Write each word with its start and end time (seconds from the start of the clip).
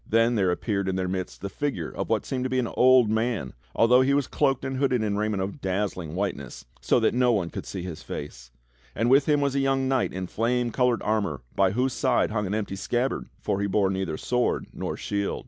Then 0.09 0.33
there 0.33 0.49
appeared 0.49 0.87
in 0.89 0.95
their 0.95 1.07
midst 1.07 1.41
the 1.41 1.47
figure 1.49 1.91
of 1.91 2.09
what 2.09 2.25
seemed 2.25 2.43
to 2.45 2.49
be 2.49 2.57
an 2.57 2.65
old 2.73 3.07
man 3.07 3.53
although 3.75 4.01
he 4.01 4.15
was 4.15 4.25
cloaked 4.25 4.65
and 4.65 4.77
hooded 4.77 5.03
in 5.03 5.15
raiment 5.15 5.43
of 5.43 5.61
dazzling 5.61 6.15
white 6.15 6.35
ness, 6.35 6.65
so 6.81 6.99
that 6.99 7.13
no 7.13 7.31
one 7.31 7.51
could 7.51 7.67
see 7.67 7.83
his 7.83 8.01
face; 8.01 8.49
and 8.95 9.11
with 9.11 9.29
him 9.29 9.41
was 9.41 9.53
a 9.53 9.59
young 9.59 9.87
knight 9.87 10.11
in 10.11 10.25
flame 10.25 10.71
colored 10.71 11.03
armor 11.03 11.41
by 11.55 11.73
whose 11.73 11.93
side 11.93 12.31
hung 12.31 12.47
an 12.47 12.55
empty 12.55 12.75
scab 12.75 13.11
bard, 13.11 13.29
for 13.43 13.61
he 13.61 13.67
bore 13.67 13.91
neither 13.91 14.17
sword 14.17 14.65
nor 14.73 14.97
shield. 14.97 15.39